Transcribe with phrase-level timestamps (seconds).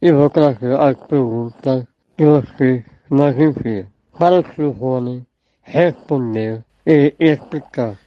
[0.00, 1.84] e vou trazer as perguntas
[2.16, 3.86] que você nos envia
[4.18, 5.26] para o Silvone
[5.62, 7.98] responder e explicar.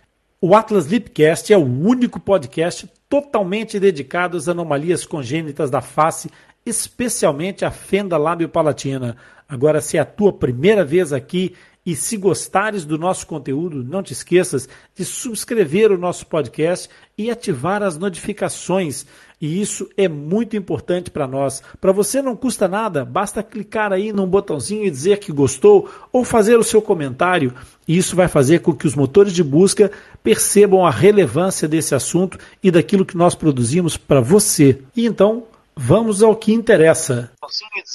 [0.42, 6.30] O Atlas Lipcast é o único podcast totalmente dedicado às anomalias congênitas da face,
[6.66, 9.18] especialmente a fenda lábio-palatina.
[9.48, 14.03] Agora, se é a tua primeira vez aqui e se gostares do nosso conteúdo, não
[14.03, 19.06] te esqueças de subscrever o nosso podcast e ativar as notificações.
[19.42, 21.64] E isso é muito importante para nós.
[21.80, 26.26] Para você não custa nada, basta clicar aí num botãozinho e dizer que gostou ou
[26.26, 27.53] fazer o seu comentário.
[27.88, 29.91] E isso vai fazer com que os motores de busca
[30.22, 34.81] percebam a relevância desse assunto e daquilo que nós produzimos para você.
[34.96, 35.46] E então,
[35.81, 37.31] Vamos ao que interessa.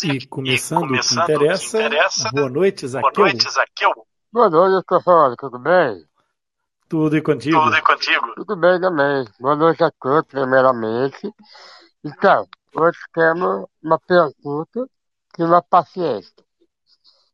[0.02, 3.12] E começando, e começando o, que interessa, o que interessa, boa noite, Zaqueu.
[3.12, 3.90] Boa noite, Zaqueu.
[4.32, 6.02] Boa noite, pessoal, tudo bem?
[6.94, 7.60] Tudo e contigo?
[7.60, 8.34] Tudo e contigo.
[8.36, 9.26] Tudo bem também.
[9.40, 11.28] Boa noite a todos, primeiramente.
[12.04, 14.88] Então, hoje temos uma pergunta
[15.36, 16.32] de uma paciente.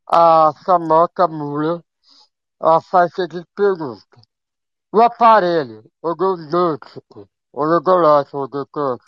[0.06, 1.84] A Samanta Mula,
[2.59, 4.22] ela faz a seguinte pergunta.
[4.91, 8.98] O aparelho odontológico, odontológico, doutor,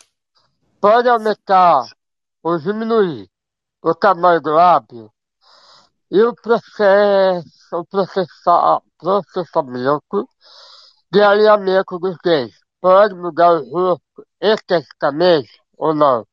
[0.79, 1.83] pode aumentar
[2.43, 3.27] ou diminuir
[3.81, 5.11] o tamanho do lábio
[6.13, 10.29] e o processo, o processa, processamento
[11.11, 16.23] de alinhamento dos dentes pode mudar o rosto esteticamente ou não?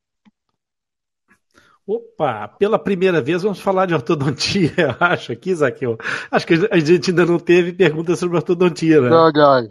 [1.87, 5.97] Opa, pela primeira vez vamos falar de ortodontia, eu acho, aqui, Zaqueu.
[6.31, 9.09] Acho que a gente ainda não teve perguntas sobre ortodontia, né?
[9.09, 9.71] Verdade.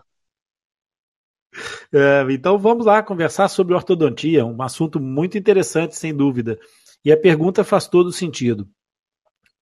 [1.94, 6.60] É, então vamos lá conversar sobre ortodontia, um assunto muito interessante, sem dúvida.
[7.06, 8.68] E a pergunta faz todo sentido.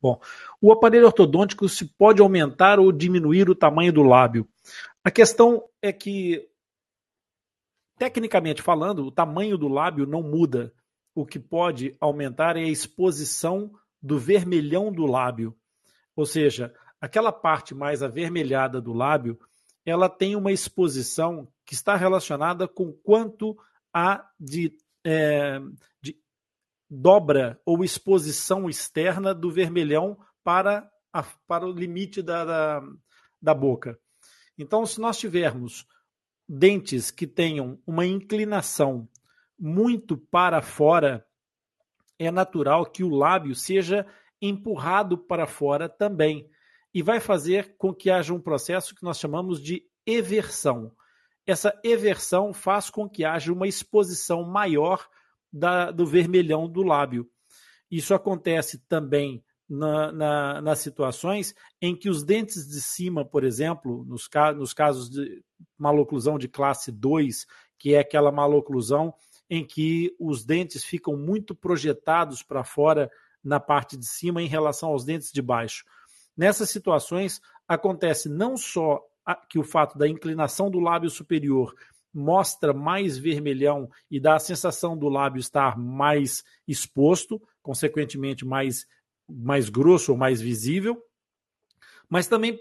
[0.01, 0.19] Bom,
[0.61, 4.47] o aparelho ortodôntico se pode aumentar ou diminuir o tamanho do lábio.
[5.03, 6.47] A questão é que,
[7.97, 10.73] tecnicamente falando, o tamanho do lábio não muda.
[11.15, 13.71] O que pode aumentar é a exposição
[14.01, 15.55] do vermelhão do lábio.
[16.15, 19.39] Ou seja, aquela parte mais avermelhada do lábio,
[19.85, 23.57] ela tem uma exposição que está relacionada com quanto
[23.93, 25.59] há de, é,
[26.01, 26.15] de
[26.89, 32.81] dobra ou exposição externa do vermelhão para, a, para o limite da, da,
[33.41, 33.99] da boca.
[34.57, 35.85] Então, se nós tivermos
[36.47, 39.07] dentes que tenham uma inclinação
[39.59, 41.25] muito para fora,
[42.17, 44.05] é natural que o lábio seja
[44.41, 46.49] empurrado para fora também
[46.93, 50.91] e vai fazer com que haja um processo que nós chamamos de eversão.
[51.45, 55.07] Essa eversão faz com que haja uma exposição maior
[55.57, 57.29] da, do vermelhão do lábio.
[57.89, 64.05] Isso acontece também na, na, nas situações em que os dentes de cima, por exemplo,
[64.05, 65.43] nos, nos casos de
[65.77, 67.45] maloclusão de classe 2,
[67.77, 69.13] que é aquela maloclusão
[69.49, 73.09] em que os dentes ficam muito projetados para fora
[73.43, 75.85] na parte de cima em relação aos dentes de baixo.
[76.35, 79.01] Nessas situações, acontece não só
[79.49, 81.73] que o fato da inclinação do lábio superior
[82.13, 88.87] mostra mais vermelhão e dá a sensação do lábio estar mais exposto, consequentemente mais,
[89.29, 91.01] mais grosso ou mais visível,
[92.09, 92.57] mas também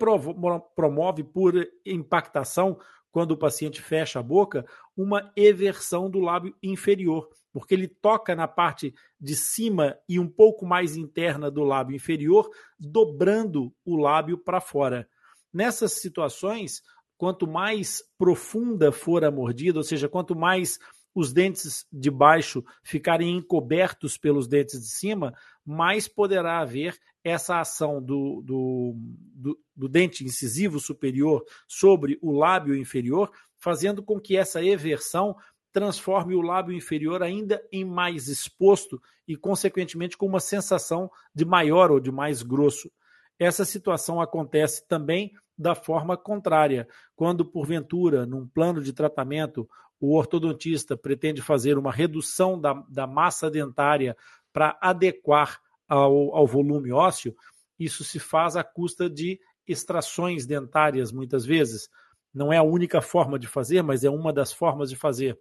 [0.75, 1.55] promove por
[1.85, 2.79] impactação,
[3.17, 8.47] quando o paciente fecha a boca, uma eversão do lábio inferior, porque ele toca na
[8.47, 14.61] parte de cima e um pouco mais interna do lábio inferior, dobrando o lábio para
[14.61, 15.09] fora.
[15.51, 16.83] Nessas situações,
[17.17, 20.79] quanto mais profunda for a mordida, ou seja, quanto mais
[21.15, 25.35] os dentes de baixo ficarem encobertos pelos dentes de cima,
[25.65, 28.95] mais poderá haver essa ação do, do,
[29.35, 35.35] do, do, dente incisivo superior sobre o lábio inferior, fazendo com que essa eversão
[35.73, 41.91] transforme o lábio inferior ainda em mais exposto e, consequentemente, com uma sensação de maior
[41.91, 42.93] ou de mais grosso.
[43.39, 49.69] Essa situação acontece também da forma contrária, quando, porventura, num plano de tratamento,
[49.99, 54.17] o ortodontista pretende fazer uma redução da, da massa dentária
[54.53, 57.35] para adequar ao, ao volume ósseo,
[57.79, 61.89] isso se faz à custa de extrações dentárias, muitas vezes.
[62.33, 65.39] Não é a única forma de fazer, mas é uma das formas de fazer.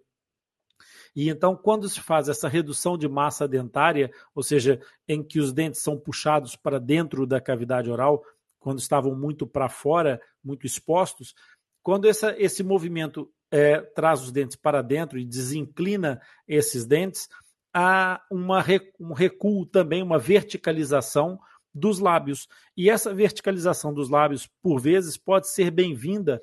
[1.14, 4.78] E então, quando se faz essa redução de massa dentária, ou seja,
[5.08, 8.22] em que os dentes são puxados para dentro da cavidade oral,
[8.66, 11.36] quando estavam muito para fora, muito expostos,
[11.84, 17.28] quando essa, esse movimento é, traz os dentes para dentro e desinclina esses dentes,
[17.72, 18.64] há uma,
[18.98, 21.38] um recuo também, uma verticalização
[21.72, 22.48] dos lábios.
[22.76, 26.42] E essa verticalização dos lábios, por vezes, pode ser bem-vinda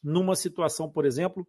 [0.00, 1.44] numa situação, por exemplo,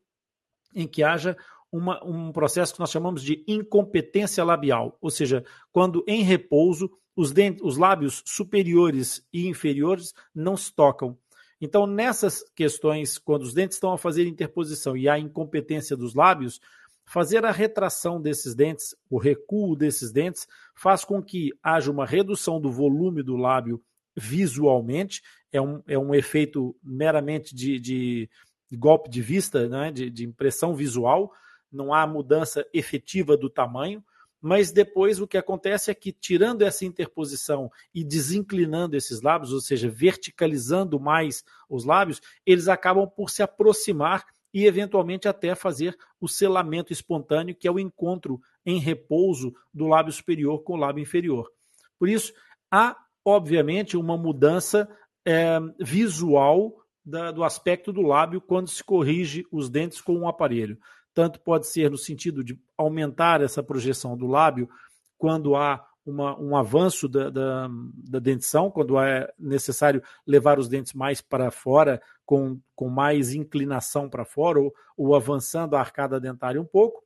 [0.74, 1.38] em que haja
[1.72, 7.32] uma, um processo que nós chamamos de incompetência labial, ou seja, quando em repouso os,
[7.32, 11.18] dentes, os lábios superiores e inferiores não se tocam.
[11.62, 16.60] Então, nessas questões, quando os dentes estão a fazer interposição e há incompetência dos lábios,
[17.06, 22.62] fazer a retração desses dentes, o recuo desses dentes, faz com que haja uma redução
[22.62, 23.82] do volume do lábio
[24.16, 25.22] visualmente,
[25.52, 28.30] é um, é um efeito meramente de, de,
[28.70, 31.32] de golpe de vista, né, de, de impressão visual,
[31.72, 34.04] não há mudança efetiva do tamanho,
[34.42, 39.60] mas depois o que acontece é que, tirando essa interposição e desinclinando esses lábios, ou
[39.60, 46.28] seja, verticalizando mais os lábios, eles acabam por se aproximar e eventualmente até fazer o
[46.28, 51.52] selamento espontâneo, que é o encontro em repouso do lábio superior com o lábio inferior.
[51.98, 52.34] Por isso,
[52.72, 54.90] há, obviamente, uma mudança
[55.26, 60.80] é, visual da, do aspecto do lábio quando se corrige os dentes com um aparelho.
[61.14, 64.70] Tanto pode ser no sentido de aumentar essa projeção do lábio
[65.18, 70.94] quando há uma, um avanço da, da, da, dentição, quando é necessário levar os dentes
[70.94, 76.60] mais para fora, com, com mais inclinação para fora, ou, ou avançando a arcada dentária
[76.60, 77.04] um pouco,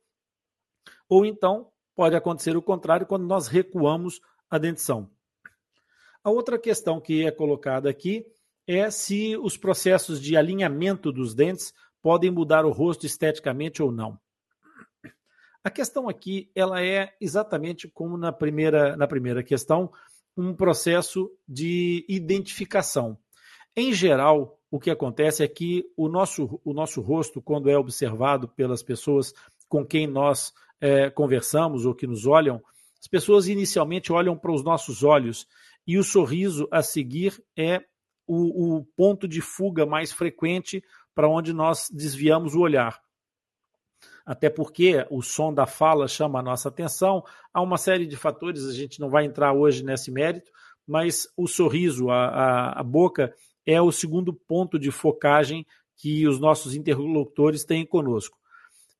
[1.08, 5.10] ou então pode acontecer o contrário quando nós recuamos a dentição.
[6.22, 8.24] A outra questão que é colocada aqui
[8.66, 14.18] é se os processos de alinhamento dos dentes podem mudar o rosto esteticamente ou não.
[15.64, 19.90] A questão aqui, ela é exatamente como na primeira, na primeira questão,
[20.36, 23.16] um processo de identificação.
[23.74, 28.46] Em geral, o que acontece é que o nosso, o nosso rosto, quando é observado
[28.46, 29.32] pelas pessoas
[29.66, 30.52] com quem nós
[30.82, 32.62] é, conversamos ou que nos olham,
[33.00, 35.46] as pessoas inicialmente olham para os nossos olhos
[35.86, 37.82] e o sorriso a seguir é
[38.26, 40.84] o, o ponto de fuga mais frequente
[41.14, 43.03] para onde nós desviamos o olhar
[44.24, 47.22] até porque o som da fala chama a nossa atenção.
[47.52, 50.50] Há uma série de fatores, a gente não vai entrar hoje nesse mérito,
[50.86, 53.34] mas o sorriso, a, a, a boca,
[53.66, 55.66] é o segundo ponto de focagem
[55.96, 58.36] que os nossos interlocutores têm conosco.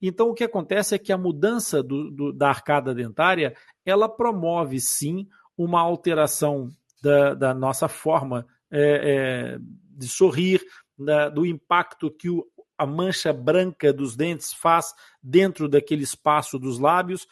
[0.00, 3.54] Então, o que acontece é que a mudança do, do, da arcada dentária
[3.87, 5.26] ela promove sim
[5.57, 6.71] uma alteração
[7.02, 9.59] da, da nossa forma é, é,
[9.97, 10.61] de sorrir,
[10.99, 16.78] da, do impacto que o, a mancha branca dos dentes faz dentro daquele espaço dos
[16.78, 17.26] lábios.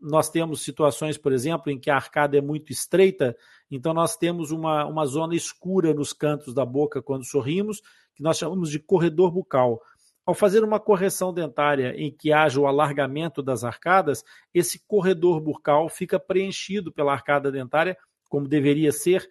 [0.00, 3.36] Nós temos situações, por exemplo, em que a arcada é muito estreita,
[3.70, 7.80] então nós temos uma, uma zona escura nos cantos da boca quando sorrimos,
[8.14, 9.80] que nós chamamos de corredor bucal.
[10.24, 14.22] Ao fazer uma correção dentária em que haja o alargamento das arcadas,
[14.52, 17.96] esse corredor bucal fica preenchido pela arcada dentária,
[18.28, 19.28] como deveria ser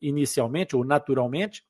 [0.00, 1.64] inicialmente ou naturalmente,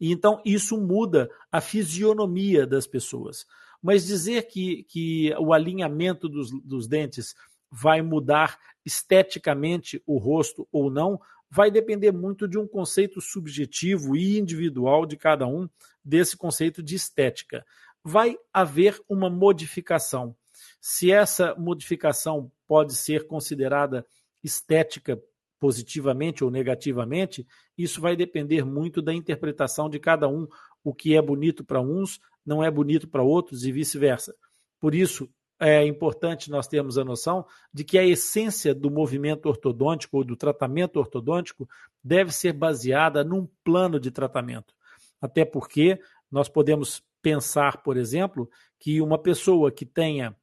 [0.00, 3.46] e então isso muda a fisionomia das pessoas.
[3.82, 7.34] Mas dizer que, que o alinhamento dos, dos dentes
[7.70, 14.38] vai mudar esteticamente o rosto ou não, vai depender muito de um conceito subjetivo e
[14.38, 15.68] individual de cada um
[16.04, 17.64] desse conceito de estética.
[18.02, 20.34] Vai haver uma modificação.
[20.80, 24.06] Se essa modificação pode ser considerada
[24.42, 25.20] estética
[25.58, 27.46] positivamente ou negativamente,
[27.76, 30.46] isso vai depender muito da interpretação de cada um.
[30.84, 34.34] O que é bonito para uns não é bonito para outros e vice-versa.
[34.80, 40.18] Por isso, é importante nós termos a noção de que a essência do movimento ortodôntico
[40.18, 41.66] ou do tratamento ortodôntico
[42.04, 44.74] deve ser baseada num plano de tratamento.
[45.20, 45.98] Até porque
[46.30, 50.36] Nós podemos pensar, por exemplo, que uma pessoa que tenha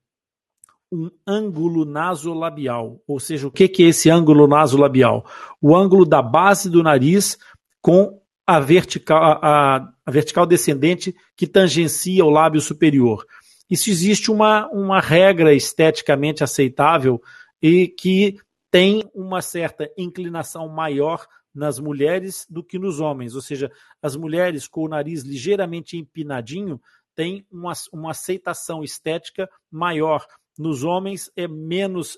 [0.94, 5.26] um ângulo nasolabial, ou seja, o que, é esse ângulo nasolabial?
[5.60, 7.40] O ângulo da base do nariz
[7.82, 13.26] com a vertical, a, a vertical descendente que tangencia o lábio superior.
[13.68, 17.20] Isso existe uma, uma regra esteticamente aceitável
[17.60, 18.38] e que
[18.70, 23.72] tem uma certa inclinação maior nas mulheres do que nos homens, ou seja,
[24.02, 26.80] as mulheres com o nariz ligeiramente empinadinho
[27.16, 30.26] têm uma, uma aceitação estética maior.
[30.58, 32.18] Nos homens é menos,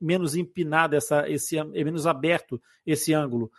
[0.00, 3.50] menos empinado essa, esse, é menos aberto esse ângulo.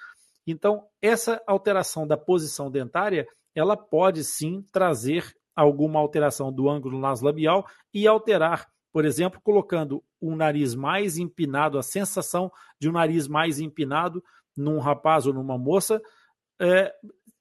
[0.46, 7.65] Então, essa alteração da posição dentária, ela pode sim trazer alguma alteração do ângulo naslabial
[7.94, 13.60] e alterar, por exemplo, colocando um nariz mais empinado, a sensação de um nariz mais
[13.60, 14.24] empinado
[14.56, 16.01] num rapaz ou numa moça,
[16.60, 16.94] é,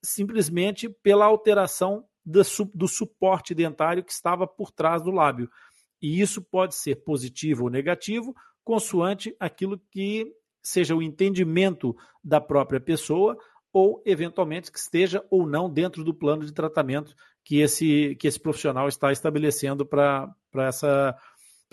[0.02, 2.40] simplesmente pela alteração do,
[2.74, 5.50] do suporte dentário que estava por trás do lábio.
[6.02, 12.80] E isso pode ser positivo ou negativo, consoante aquilo que seja o entendimento da própria
[12.80, 13.38] pessoa
[13.72, 18.38] ou, eventualmente, que esteja ou não dentro do plano de tratamento que esse, que esse
[18.38, 20.34] profissional está estabelecendo para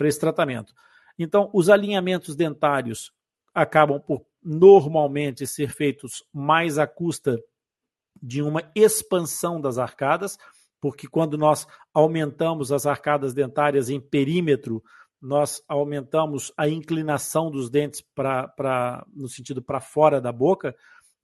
[0.00, 0.72] esse tratamento.
[1.18, 3.12] Então, os alinhamentos dentários
[3.52, 7.38] acabam por normalmente ser feitos mais à custa
[8.22, 10.38] de uma expansão das arcadas,
[10.80, 14.82] porque quando nós aumentamos as arcadas dentárias em perímetro,
[15.20, 20.74] nós aumentamos a inclinação dos dentes para no sentido para fora da boca,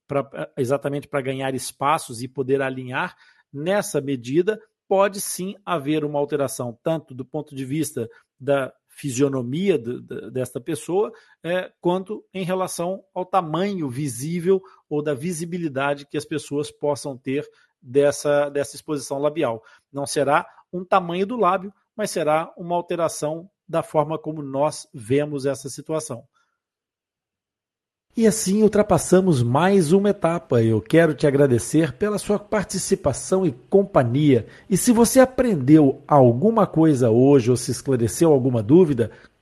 [0.07, 3.15] pra, exatamente para ganhar espaços e poder alinhar.
[3.51, 8.07] Nessa medida, pode sim haver uma alteração, tanto do ponto de vista
[8.39, 11.11] da fisionomia de, de, desta pessoa,
[11.43, 17.47] é, quanto em relação ao tamanho visível ou da visibilidade que as pessoas possam ter
[17.87, 19.63] dessa, dessa exposição labial.
[19.91, 25.45] Não será um tamanho do lábio, mas será uma alteração da forma como nós vemos
[25.45, 26.23] essa situação.
[28.15, 30.61] E assim ultrapassamos mais uma etapa.
[30.61, 34.47] Eu quero te agradecer pela sua participação e companhia.
[34.69, 39.11] E se você aprendeu alguma coisa hoje ou se esclareceu alguma dúvida,